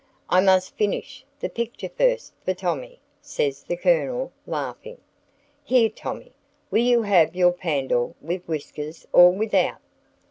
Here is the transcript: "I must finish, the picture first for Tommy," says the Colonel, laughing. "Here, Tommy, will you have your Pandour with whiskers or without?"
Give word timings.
"I 0.31 0.41
must 0.41 0.75
finish, 0.75 1.23
the 1.41 1.47
picture 1.47 1.89
first 1.95 2.33
for 2.43 2.55
Tommy," 2.55 2.99
says 3.21 3.61
the 3.61 3.77
Colonel, 3.77 4.31
laughing. 4.47 4.97
"Here, 5.63 5.89
Tommy, 5.89 6.31
will 6.71 6.81
you 6.83 7.03
have 7.03 7.35
your 7.35 7.51
Pandour 7.53 8.15
with 8.19 8.43
whiskers 8.47 9.05
or 9.13 9.29
without?" 9.31 9.77